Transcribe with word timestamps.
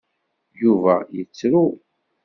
Yuba 0.61 0.95
yettru. 1.15 1.63